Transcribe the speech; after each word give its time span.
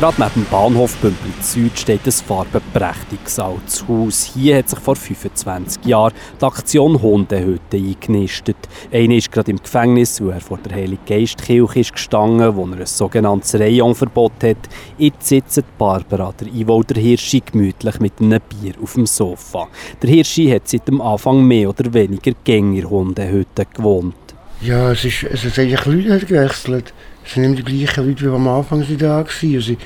Gerade 0.00 0.16
neben 0.18 0.32
dem 0.32 0.44
Bahnhof 0.46 0.96
Bümplitz 0.96 1.52
Süd 1.52 1.78
steht 1.78 2.06
ein 2.06 2.12
farbenprächtiges 2.12 3.38
altes 3.38 3.86
Haus. 3.86 4.32
Hier 4.32 4.56
hat 4.56 4.70
sich 4.70 4.78
vor 4.78 4.96
25 4.96 5.84
Jahren 5.84 6.14
die 6.40 6.44
Aktion 6.46 7.02
Hundehütte 7.02 7.76
eingenistet. 7.76 8.56
Einer 8.90 9.16
ist 9.16 9.30
gerade 9.30 9.50
im 9.50 9.58
Gefängnis, 9.58 10.18
weil 10.22 10.30
er 10.30 10.40
vor 10.40 10.56
der 10.56 10.74
Heilige 10.74 11.02
Geistkirche 11.06 11.80
ist 11.80 11.92
gestanden, 11.92 12.56
wo 12.56 12.66
er 12.68 12.78
ein 12.78 12.86
sogenanntes 12.86 13.54
Rayonverbot 13.60 14.42
hat. 14.42 14.70
Jetzt 14.96 15.28
sitzen 15.28 15.64
Barbara, 15.76 16.32
der 16.40 16.48
Ivo 16.48 16.82
der 16.82 17.02
Hirschi 17.02 17.42
gemütlich 17.44 18.00
mit 18.00 18.22
einem 18.22 18.40
Bier 18.48 18.72
auf 18.82 18.94
dem 18.94 19.04
Sofa. 19.04 19.68
Der 20.02 20.08
Hirschi 20.08 20.48
hat 20.48 20.66
seit 20.66 20.88
dem 20.88 21.02
Anfang 21.02 21.44
mehr 21.44 21.68
oder 21.68 21.92
weniger 21.92 22.32
Gänger 22.42 22.88
Hundehütte 22.88 23.66
gewohnt. 23.66 24.14
Ja, 24.62 24.92
es 24.92 25.04
ist, 25.04 25.24
es 25.24 25.44
ist 25.44 25.58
eigentlich 25.58 25.84
Leute 25.84 26.24
gewechselt. 26.24 26.94
Es 27.24 27.34
sind 27.34 27.44
immer 27.44 27.56
die 27.56 27.64
gleichen 27.64 28.06
Leute, 28.06 28.24
wie 28.24 28.34
am 28.34 28.48
Anfang 28.48 28.84
da 28.98 29.08
waren. 29.08 29.26
Also, 29.54 29.76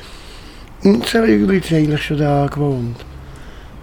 unzählige 0.83 1.45
Leute 1.45 1.66
sind 1.66 1.77
eigentlich 1.79 2.02
schon 2.02 2.19
da 2.19 2.47
gewohnt. 2.47 2.97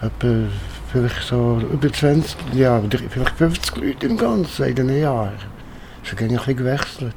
Etwa, 0.01 0.47
vielleicht 0.91 1.21
so 1.23 1.61
über 1.71 1.91
20, 1.91 2.35
ja, 2.53 2.81
vielleicht 3.09 3.35
50 3.37 3.75
Leute 3.77 4.07
im 4.07 4.17
Ganzen 4.17 4.65
in 4.65 4.75
diesen 4.75 4.99
Jahren. 4.99 5.33
Es 6.03 6.11
ist 6.11 6.21
eigentlich 6.21 6.57
gewechselt. 6.57 7.15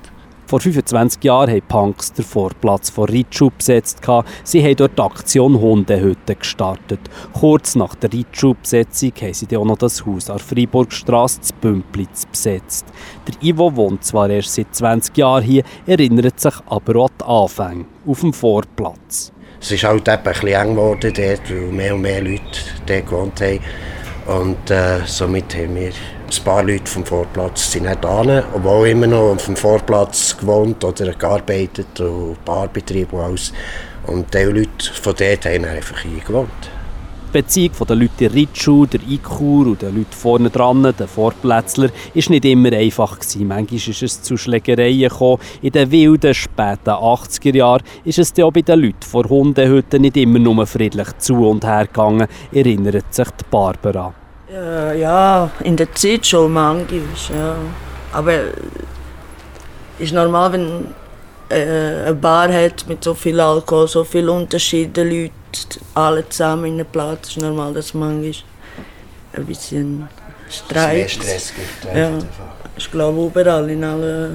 Vor 0.54 0.60
25 0.60 1.24
Jahren 1.24 1.50
haben 1.50 1.62
Punks 1.62 2.12
den 2.12 2.24
Vorplatz 2.24 2.88
von 2.88 3.08
Ritschu 3.08 3.50
besetzt. 3.50 3.98
Sie 4.44 4.62
haben 4.62 4.76
dort 4.76 4.96
die 4.96 5.02
Aktion 5.02 5.60
Hundehütte 5.60 6.36
gestartet. 6.36 7.00
Kurz 7.32 7.74
nach 7.74 7.96
der 7.96 8.12
Ritschu-Besetzung 8.12 9.10
haben 9.20 9.34
sie 9.34 9.48
dann 9.48 9.58
auch 9.58 9.64
noch 9.64 9.78
das 9.78 10.06
Haus 10.06 10.30
an 10.30 10.36
der 10.36 10.46
Freiburgstrasse 10.46 11.40
zu 11.40 11.54
Bümplitz 11.54 12.26
besetzt. 12.26 12.86
Der 13.26 13.34
Ivo 13.42 13.74
wohnt 13.74 14.04
zwar 14.04 14.30
erst 14.30 14.54
seit 14.54 14.72
20 14.72 15.16
Jahren 15.16 15.42
hier, 15.42 15.64
erinnert 15.86 16.38
sich 16.38 16.54
aber 16.66 17.00
auch 17.00 17.08
an 17.08 17.14
die 17.20 17.24
Anfänge 17.24 17.84
auf 18.06 18.20
dem 18.20 18.32
Vorplatz. 18.32 19.32
Es 19.60 19.72
ist 19.72 19.82
halt 19.82 20.06
eben 20.06 20.18
ein 20.18 20.22
bisschen 20.22 20.48
eng 20.50 20.76
geworden 20.76 21.12
dort, 21.16 21.50
weil 21.50 21.72
mehr 21.72 21.94
und 21.96 22.02
mehr 22.02 22.22
Leute 22.22 22.42
dort 22.86 23.06
gewohnt 23.06 23.40
haben. 23.40 23.58
Und 24.26 24.70
äh, 24.70 25.00
somit 25.04 25.54
haben 25.54 25.74
wir 25.76 25.88
ein 25.88 26.44
paar 26.44 26.62
Leute 26.62 26.90
vom 26.90 27.04
Vorplatz 27.04 27.70
sind 27.70 27.84
nicht 27.84 28.02
da, 28.02 28.44
obwohl 28.54 28.88
immer 28.88 29.06
noch 29.06 29.32
auf 29.32 29.44
dem 29.44 29.56
Vorplatz 29.56 30.36
gewohnt 30.36 30.82
oder 30.82 31.12
gearbeitet 31.12 32.00
und 32.00 32.42
Barbetrieb 32.44 33.12
und 33.12 33.20
alles. 33.20 33.52
Und 34.06 34.32
die 34.32 34.38
Leute 34.38 34.92
von 35.02 35.14
dort 35.14 35.44
haben 35.44 35.64
einfach 35.64 35.98
hier 36.00 36.20
gewohnt. 36.20 36.73
Beziehung 37.34 37.72
der 37.88 37.96
Leute 37.96 38.26
in 38.26 38.30
Ritschu, 38.30 38.86
der 38.86 39.00
Ikur 39.08 39.66
und 39.66 39.82
den 39.82 39.96
Leuten 39.96 40.12
vorne 40.12 40.50
dran, 40.50 40.84
den 40.84 41.08
Vorplätzler, 41.08 41.88
war 41.88 42.30
nicht 42.30 42.44
immer 42.44 42.72
einfach. 42.72 43.18
Manchmal 43.40 43.76
ist 43.76 44.02
es 44.02 44.22
zu 44.22 44.36
Schlägereien 44.36 45.08
gekommen. 45.08 45.42
In 45.60 45.72
den 45.72 45.90
wilden, 45.90 46.32
späten 46.32 46.90
80er 46.90 47.56
Jahren 47.56 47.82
ist 48.04 48.20
es 48.20 48.32
auch 48.40 48.52
bei 48.52 48.62
den 48.62 48.80
Leuten 48.80 49.02
vor 49.02 49.24
Hundehütten 49.28 50.02
nicht 50.02 50.16
immer 50.16 50.38
nur 50.38 50.64
friedlich 50.64 51.08
zu 51.18 51.48
und 51.48 51.64
her 51.64 51.88
gegangen, 51.88 52.28
erinnert 52.52 53.12
sich 53.12 53.28
die 53.28 53.44
Barbara. 53.50 54.14
Äh, 54.48 55.00
ja, 55.00 55.50
in 55.64 55.76
der 55.76 55.92
Zeit 55.92 56.24
schon 56.24 56.52
manchmal, 56.52 57.00
ja. 57.36 57.56
Aber 58.12 58.32
es 58.32 58.52
ist 59.98 60.12
normal, 60.12 60.52
wenn 60.52 60.84
äh, 61.48 62.04
eine 62.06 62.14
Bar 62.14 62.52
hat 62.52 62.86
mit 62.88 63.02
so 63.02 63.12
viel 63.12 63.40
Alkohol, 63.40 63.88
so 63.88 64.04
viele 64.04 64.30
unterschiedliche 64.30 65.22
Leute, 65.22 65.43
alle 65.94 66.28
zusammen 66.28 66.66
in 66.66 66.74
einem 66.74 66.86
Platz, 66.86 67.28
ist 67.28 67.38
normal, 67.38 67.72
dass 67.74 67.94
manchmal 67.94 68.34
ein 69.32 69.46
bisschen 69.46 70.08
Streit 70.50 70.96
mehr 70.96 71.08
Stress 71.08 71.52
gibt. 71.54 71.96
Ja, 71.96 72.10
ich 72.76 72.90
glaube 72.90 73.26
überall 73.26 73.68
in 73.70 73.84
aller 73.84 74.30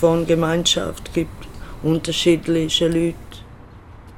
Wohngemeinschaft 0.00 1.12
gibt 1.12 1.46
unterschiedliche 1.82 2.88
Leute. 2.88 3.14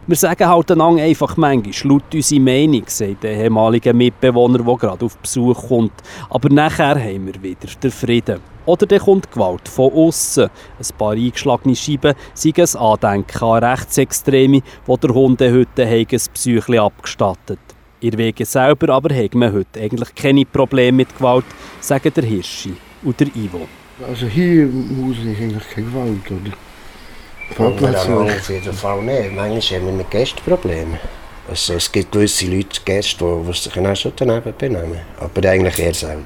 Wir 0.07 0.17
sagen 0.17 0.49
halt 0.49 0.71
einander 0.71 1.03
einfach 1.03 1.37
manchmal 1.37 1.93
laut 1.93 2.15
unsere 2.15 2.41
Meinung, 2.41 2.83
sagt 2.87 3.23
der 3.23 3.37
ehemalige 3.37 3.93
Mitbewohner, 3.93 4.59
der 4.59 4.77
gerade 4.77 5.05
auf 5.05 5.17
Besuch 5.19 5.69
kommt. 5.69 5.93
Aber 6.31 6.49
nachher 6.49 6.99
haben 6.99 7.27
wir 7.27 7.43
wieder 7.43 7.69
den 7.83 7.91
Frieden. 7.91 8.41
Oder 8.65 8.87
dann 8.87 8.99
kommt 8.99 9.31
Gewalt 9.31 9.69
von 9.69 9.93
außen. 9.93 10.45
Ein 10.45 10.97
paar 10.99 11.13
eingeschlagene 11.13 11.77
Scheiben 11.77 12.15
sind 12.35 12.59
ein 12.59 12.77
Andenken 12.77 13.43
an 13.45 13.63
Rechtsextreme, 13.63 14.63
die 14.87 14.97
der 14.97 15.15
Hundehütte 15.15 15.87
ein 15.87 16.07
Psychli 16.07 16.79
abgestattet. 16.79 17.61
Ihr 18.01 18.17
Wege 18.17 18.47
selber 18.47 18.95
aber 18.95 19.15
haben 19.15 19.39
wir 19.39 19.53
heute 19.53 19.81
eigentlich 19.81 20.15
keine 20.15 20.47
Probleme 20.47 20.97
mit 20.97 21.15
Gewalt, 21.15 21.45
sagen 21.81 22.11
der 22.17 22.25
Hirschi 22.25 22.75
und 23.03 23.21
der 23.21 23.29
Ivo. 23.29 23.69
Also 24.09 24.27
hier 24.27 24.67
Haus 24.67 25.19
ist 25.19 25.27
eigentlich 25.27 25.71
keine 25.71 25.87
Gewalt, 25.87 26.31
oder? 26.31 26.70
Vorplätze 27.55 28.15
auf 28.17 28.51
jeden 28.51 28.73
Fall 28.73 29.03
nicht. 29.03 29.35
Manchmal 29.35 29.81
haben 29.81 29.87
wir 29.87 29.93
mit 29.93 30.11
Gästen 30.11 30.41
Probleme. 30.45 30.99
Also 31.49 31.75
es 31.75 31.91
gibt 31.91 32.13
gewisse 32.13 32.47
Leute, 32.47 32.81
Gäste, 32.85 33.25
die, 33.25 33.47
die 33.47 33.59
sich 33.59 33.79
auch 33.79 33.97
schon 33.97 34.13
daneben 34.17 34.55
benehmen. 34.57 35.01
Aber 35.19 35.49
eigentlich 35.49 35.79
eher 35.79 35.95
selten. 35.95 36.25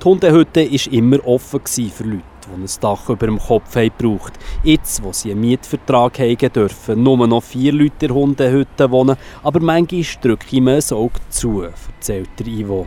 Die 0.00 0.04
Hundehütte 0.04 0.70
war 0.70 0.92
immer 0.92 1.26
offen 1.26 1.60
für 1.64 2.04
Leute, 2.04 2.22
die 2.46 2.62
ein 2.62 2.66
Dach 2.80 3.08
über 3.08 3.26
dem 3.26 3.38
Kopf 3.38 3.74
haben. 3.74 4.20
Jetzt, 4.62 5.02
wo 5.02 5.12
sie 5.12 5.30
einen 5.30 5.40
Mietvertrag 5.40 6.18
haben 6.18 6.52
dürfen, 6.52 7.02
nur 7.02 7.26
noch 7.26 7.42
vier 7.42 7.72
Leute 7.72 7.92
in 8.00 8.08
der 8.08 8.14
Hundehütte 8.14 8.90
wohnen. 8.90 9.16
Aber 9.42 9.60
manchmal 9.60 10.04
drücke 10.20 10.46
ich 10.50 10.60
mir 10.60 10.74
ein 10.74 10.96
Auge 10.96 11.20
zu, 11.30 11.62
erzählt 11.62 12.28
Ivo. 12.46 12.86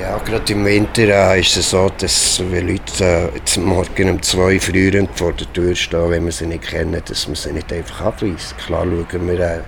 Ja, 0.00 0.16
gerade 0.18 0.52
im 0.52 0.64
Winter 0.64 1.02
äh, 1.02 1.40
ist 1.40 1.56
es 1.56 1.70
so, 1.70 1.90
dass 1.98 2.40
wenn 2.50 2.66
Leute 2.66 3.30
äh, 3.34 3.60
morgen 3.60 4.10
um 4.10 4.22
zwei 4.22 4.58
früher 4.58 5.06
vor 5.14 5.32
der 5.34 5.52
Tür 5.52 5.74
stehen, 5.74 6.10
wenn 6.10 6.24
wir 6.24 6.32
sie 6.32 6.46
nicht 6.46 6.64
kennen, 6.64 7.02
dass 7.04 7.26
man 7.26 7.36
sie 7.36 7.52
nicht 7.52 7.70
einfach 7.72 8.00
abweist. 8.00 8.56
Klar 8.56 8.86
schauen 8.86 9.28
wir 9.28 9.38
äh, 9.38 9.60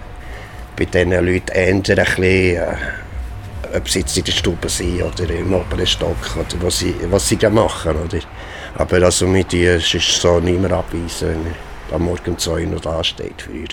bei 0.76 0.86
diesen 0.86 1.10
Leuten 1.10 1.52
eher 1.52 1.68
ein 1.68 1.82
bisschen, 1.82 2.62
ob 3.74 3.88
sie 3.88 4.00
jetzt 4.00 4.16
in 4.16 4.24
der 4.24 4.32
Stube 4.32 4.68
sind 4.68 5.02
oder 5.02 5.28
im 5.28 5.52
oberen 5.52 5.86
Stock 5.86 6.36
oder 6.36 6.62
was 6.62 6.78
sie, 6.78 6.94
was 7.10 7.28
sie 7.28 7.36
machen. 7.50 7.96
Oder? 7.96 8.20
Aber 8.76 9.02
also 9.02 9.26
mit 9.26 9.52
ihr 9.52 9.76
ist 9.76 9.94
es 9.94 10.20
so 10.20 10.40
niemand 10.40 10.72
abweisen, 10.72 11.28
wenn 11.28 11.46
er 11.46 11.96
am 11.96 12.02
Morgen 12.02 12.30
um 12.30 12.38
zwei 12.38 12.64
noch 12.64 12.80
da 12.80 13.04
steht, 13.04 13.42
früher. 13.42 13.68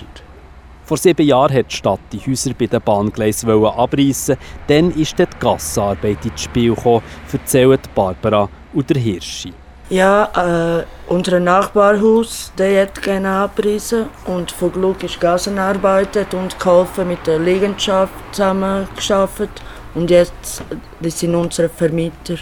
Vor 0.85 0.97
sieben 0.97 1.25
Jahren 1.25 1.51
hat 1.51 1.71
die 1.71 1.75
Stadt 1.75 1.99
die 2.11 2.19
Häuser 2.19 2.51
bei 2.53 2.67
den 2.67 2.79
Bahngleisen 2.79 3.49
abreißen. 3.49 4.37
Dann 4.67 4.91
ist 4.91 5.17
die 5.17 5.25
Gassenarbeit 5.39 6.23
ins 6.23 6.43
Spiel 6.43 6.75
gekommen, 6.75 7.01
erzählen 7.33 7.79
Barbara 7.95 8.47
und 8.71 8.87
der 8.87 9.01
Hirschi. 9.01 9.51
Ja, 9.89 10.79
äh, 10.79 10.83
unser 11.07 11.39
Nachbarhaus 11.39 12.51
der 12.55 12.83
hat 12.83 13.01
gerne 13.01 13.29
abreißen 13.29 14.05
und 14.25 14.51
von 14.51 14.71
Glück 14.71 15.03
ist 15.03 15.19
Gassenarbeit 15.19 16.33
und 16.35 16.59
geholfen 16.59 17.07
mit 17.07 17.25
der 17.25 17.39
Liegenschaft 17.39 18.13
zusammengearbeitet 18.31 19.49
und 19.95 20.11
jetzt 20.11 20.63
das 20.99 21.19
sind 21.19 21.33
unsere 21.33 21.69
Vermieter 21.69 22.37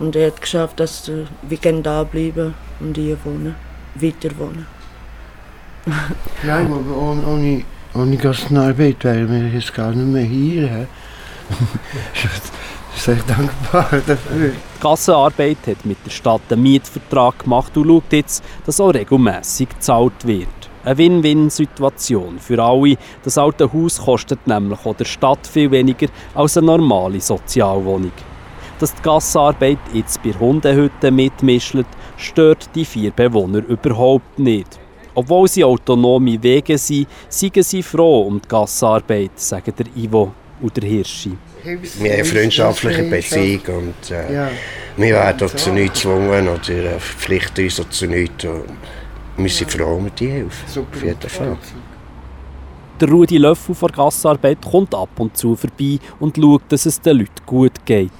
und 0.00 0.16
er 0.16 0.28
hat 0.28 0.40
geschafft, 0.40 0.80
dass 0.80 1.10
wir 1.42 1.82
da 1.82 2.02
bleiben 2.02 2.54
und 2.80 2.96
hier 2.96 3.18
wohnen, 3.24 3.54
weiter 3.94 4.30
wohnen. 4.36 4.75
Ja, 6.46 6.58
aber 6.58 6.80
ohne, 6.96 7.26
ohne, 7.26 7.62
ohne 7.94 8.16
Gassenarbeit 8.16 9.04
wären 9.04 9.30
wir 9.30 9.48
jetzt 9.48 9.72
gar 9.74 9.92
nicht 9.92 10.06
mehr 10.06 10.24
hier. 10.24 10.88
sehr 12.94 13.16
dankbar 13.26 13.88
dafür. 14.06 14.50
Die 14.50 14.80
Gassenarbeit 14.80 15.58
hat 15.66 15.84
mit 15.84 15.98
der 16.04 16.10
Stadt 16.10 16.42
einen 16.50 16.62
Mietvertrag 16.62 17.40
gemacht 17.40 17.76
und 17.76 17.86
schaut 17.86 18.12
jetzt, 18.12 18.44
dass 18.64 18.80
auch 18.80 18.94
regelmässig 18.94 19.68
gezahlt 19.68 20.26
wird. 20.26 20.48
Eine 20.84 20.98
Win-Win-Situation 20.98 22.38
für 22.38 22.62
alle. 22.62 22.96
Das 23.24 23.38
alte 23.38 23.72
Haus 23.72 23.98
kostet 23.98 24.46
nämlich 24.46 24.84
auch 24.84 24.94
der 24.94 25.04
Stadt 25.04 25.46
viel 25.46 25.70
weniger 25.70 26.06
als 26.34 26.56
eine 26.56 26.66
normale 26.66 27.20
Sozialwohnung. 27.20 28.12
Dass 28.78 28.94
die 28.94 29.02
Gassenarbeit 29.02 29.78
jetzt 29.92 30.22
bei 30.22 30.32
Hundehütten 30.32 31.14
mitmischt, 31.14 31.74
stört 32.16 32.68
die 32.74 32.84
vier 32.84 33.10
Bewohner 33.10 33.64
überhaupt 33.66 34.38
nicht. 34.38 34.78
Obwohl 35.16 35.48
sie 35.48 35.64
autonome 35.64 36.42
Wege 36.42 36.76
sind, 36.76 37.08
sind 37.30 37.64
sie 37.64 37.82
froh 37.82 38.22
um 38.22 38.38
die 38.38 38.46
Gassenarbeit, 38.46 39.30
sagen 39.36 39.72
der 39.78 39.86
Ivo 39.96 40.30
und 40.60 40.76
der 40.76 40.84
Hirschi. 40.84 41.32
Wir 41.64 41.72
haben 41.72 42.12
eine 42.12 42.24
freundschaffliche 42.24 43.02
Beziehung 43.04 43.78
und 43.78 44.10
äh, 44.10 44.34
ja. 44.34 44.50
wir 44.96 45.14
werden 45.14 45.48
zu 45.56 45.72
nichts 45.72 46.02
gezwungen 46.02 46.48
oder 46.48 46.68
äh, 46.68 47.00
verpflichten 47.00 47.64
uns 47.64 47.90
zu 47.90 48.06
nichts. 48.06 48.44
Und 48.44 48.64
wir 49.38 49.48
sind 49.48 49.70
froh 49.72 49.96
um 49.96 50.10
die 50.14 50.26
Hilfe, 50.26 50.80
auf 50.80 51.02
jeden 51.02 51.30
Fall. 51.30 51.56
Der 53.00 53.08
Rudi 53.08 53.38
Löffel 53.38 53.74
von 53.74 53.88
der 53.88 53.96
Gassenarbeit 53.96 54.58
kommt 54.60 54.94
ab 54.94 55.08
und 55.18 55.34
zu 55.34 55.56
vorbei 55.56 55.98
und 56.20 56.36
schaut, 56.36 56.62
dass 56.68 56.84
es 56.84 57.00
den 57.00 57.18
Leuten 57.20 57.46
gut 57.46 57.86
geht. 57.86 58.10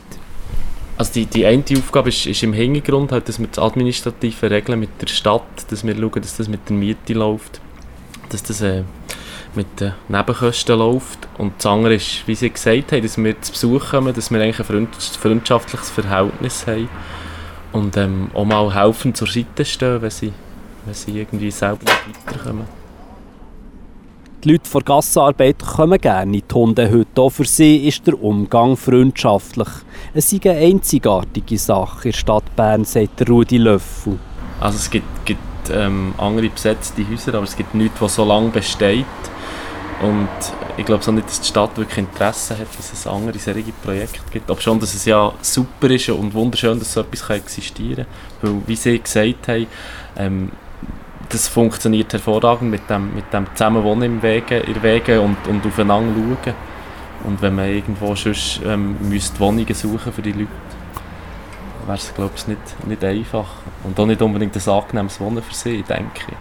Also 0.99 1.13
die, 1.13 1.27
die 1.27 1.45
eine 1.45 1.63
Aufgabe 1.77 2.09
ist, 2.09 2.27
ist 2.27 2.43
im 2.43 2.55
Hintergrund, 2.55 3.13
halt, 3.13 3.29
dass 3.29 3.39
wir 3.39 3.49
das 3.49 3.59
administrative 3.59 4.51
regeln 4.51 4.81
mit 4.81 5.01
der 5.01 5.09
Stadt, 5.09 5.43
dass 5.69 5.85
wir 5.85 5.95
schauen, 5.95 6.23
dass 6.23 6.37
das 6.37 6.49
mit 6.49 6.69
der 6.69 6.77
Miete 6.77 7.13
läuft, 7.13 7.61
dass 8.31 8.43
das 8.43 8.63
äh, 8.63 8.83
mit 9.55 9.81
den 9.81 9.93
Nebenkosten 10.09 10.79
läuft. 10.79 11.29
Und 11.37 11.55
das 11.59 11.67
andere 11.67 11.95
ist, 11.95 12.27
wie 12.27 12.35
Sie 12.35 12.49
gesagt 12.49 12.93
haben, 12.93 13.03
dass 13.03 13.19
wir 13.19 13.41
zu 13.43 13.53
Besuch 13.53 13.91
kommen, 13.91 14.15
dass 14.15 14.31
wir 14.31 14.41
eigentlich 14.41 14.71
ein 14.71 14.89
freundschaftliches 15.21 15.91
Verhältnis 15.91 16.67
haben 16.67 16.89
und 17.73 17.97
ähm, 17.97 18.31
auch 18.33 18.45
mal 18.45 18.75
helfen 18.75 19.15
zur 19.15 19.29
Seite 19.29 19.65
stehen, 19.65 20.01
wenn 20.01 20.11
sie, 20.11 20.33
wenn 20.85 20.95
sie 20.95 21.19
irgendwie 21.19 21.51
selber 21.51 21.81
nicht 21.85 22.27
weiterkommen. 22.27 22.76
Die 24.47 24.53
Leute 24.53 24.71
von 24.71 24.85
Gassenarbeit 24.85 25.59
kommen 25.59 26.01
gerne 26.01 26.37
in 26.37 26.45
die 26.49 26.55
Hundehütte. 26.55 27.21
Auch 27.21 27.31
für 27.31 27.45
sie 27.45 27.89
ist 27.89 28.07
der 28.07 28.23
Umgang 28.23 28.77
freundschaftlich. 28.77 29.67
Es 30.15 30.33
ist 30.33 30.47
eine 30.47 30.61
einzigartige 30.61 31.59
Sache 31.59 32.11
in 32.11 32.13
der 32.13 32.19
Stadt 32.19 32.55
Bern, 32.55 32.85
sagt 32.85 33.29
Rudi 33.29 33.59
Löffel. 33.59 34.21
Also 34.61 34.77
es 34.77 34.89
gibt, 34.89 35.27
gibt 35.27 35.41
ähm, 35.73 36.15
andere 36.17 36.49
besetzte 36.49 37.05
Häuser, 37.11 37.35
aber 37.35 37.43
es 37.43 37.57
gibt 37.57 37.75
nichts, 37.75 37.99
das 37.99 38.15
so 38.15 38.25
lange 38.25 38.51
besteht. 38.51 39.05
Und 40.01 40.29
ich 40.77 40.87
glaube 40.87 41.03
so 41.03 41.11
nicht, 41.11 41.27
dass 41.27 41.41
die 41.41 41.49
Stadt 41.49 41.77
wirklich 41.77 41.99
Interesse 41.99 42.57
hat, 42.57 42.69
dass 42.79 42.93
es 42.93 43.05
andere 43.05 43.41
solche 43.41 43.73
Projekte 43.83 44.21
gibt. 44.31 44.49
Aber 44.49 44.61
schon, 44.61 44.79
dass 44.79 44.95
es 44.95 45.07
ja 45.07 45.33
super 45.43 45.91
ist 45.91 46.09
und 46.11 46.33
wunderschön, 46.35 46.79
dass 46.79 46.93
so 46.93 47.01
etwas 47.01 47.29
existieren 47.31 48.07
kann. 48.41 48.53
Weil, 48.53 48.63
wie 48.69 48.77
Sie 48.77 48.97
gesagt 48.97 49.49
haben, 49.49 49.67
ähm, 50.17 50.53
das 51.37 51.49
funktioniert 51.49 52.13
hervorragend 52.15 52.71
mit 52.71 52.89
dem, 52.89 53.15
mit 53.15 53.31
dem 53.31 53.47
Zusammenwohnen 53.55 54.15
im 54.15 54.23
Wege, 54.23 54.57
in 54.57 54.83
Wege 54.83 55.21
und, 55.21 55.37
und 55.47 55.67
aufeinander 55.67 56.15
schauen. 56.15 56.55
Und 57.25 57.43
wenn 57.43 57.55
man 57.55 57.69
irgendwo 57.69 58.15
sonst 58.15 58.61
ähm, 58.65 58.97
müsste 59.07 59.39
Wohnungen 59.41 59.75
suchen 59.75 60.13
für 60.13 60.23
die 60.23 60.33
Leute, 60.33 60.49
wäre 61.85 61.99
es, 61.99 62.15
glaube 62.15 62.33
ich, 62.37 62.47
nicht, 62.47 62.87
nicht 62.87 63.05
einfach. 63.05 63.47
Und 63.85 64.01
auch 64.01 64.07
nicht 64.07 64.23
unbedingt 64.23 64.57
ein 64.57 64.73
angenehmes 64.73 65.21
Wohnen 65.21 65.43
für 65.43 65.55
sie, 65.55 65.83
denke 65.83 66.23
ich. 66.29 66.35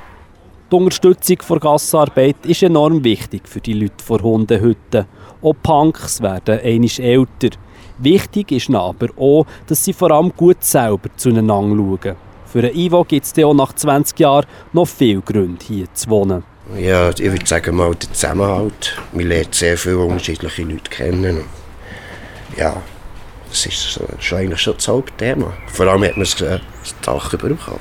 Die 0.71 0.75
Unterstützung 0.75 1.37
der 1.49 1.59
Gassenarbeit 1.59 2.45
ist 2.45 2.63
enorm 2.63 3.03
wichtig 3.03 3.49
für 3.49 3.59
die 3.59 3.73
Leute 3.73 4.03
vor 4.03 4.21
Hundehütten. 4.21 5.05
Auch 5.41 5.55
Punks 5.61 6.21
werden 6.21 6.59
einisch 6.63 6.99
älter. 6.99 7.49
Wichtig 7.97 8.51
ist 8.51 8.73
aber 8.73 9.07
auch, 9.17 9.45
dass 9.67 9.83
sie 9.83 9.93
vor 9.93 10.11
allem 10.11 10.31
gut 10.35 10.63
selber 10.63 11.09
zueinander 11.17 11.99
schauen. 12.01 12.24
Für 12.51 12.59
einen 12.59 12.75
Ivo 12.75 13.03
gibt 13.03 13.25
es 13.25 13.43
auch 13.43 13.53
nach 13.53 13.73
20 13.73 14.19
Jahren 14.19 14.45
noch 14.73 14.85
viele 14.85 15.21
Gründe, 15.21 15.63
hier 15.65 15.87
zu 15.93 16.09
wohnen. 16.09 16.43
Ja, 16.77 17.09
ich 17.09 17.19
würde 17.19 17.45
sagen 17.45 17.75
mal 17.75 17.93
der 17.93 18.11
Zusammenhalt. 18.11 18.97
Man 19.13 19.27
lernt 19.27 19.53
sehr 19.53 19.77
viele 19.77 19.99
unterschiedliche 19.99 20.63
Leute 20.63 20.89
kennen. 20.89 21.43
Ja, 22.57 22.81
das 23.49 23.65
ist, 23.65 23.99
das 23.99 24.25
ist 24.25 24.33
eigentlich 24.33 24.61
schon 24.61 24.75
das 24.75 24.87
Hauptthema. 24.87 25.53
Vor 25.67 25.87
allem 25.87 26.03
hat 26.03 26.17
man 26.17 26.25
das 26.25 26.35
Dach 27.01 27.33
über 27.33 27.47
dem 27.49 27.59
Kopf. 27.59 27.79